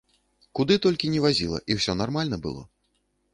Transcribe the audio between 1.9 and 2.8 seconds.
нармальна было.